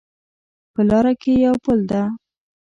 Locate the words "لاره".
0.89-1.13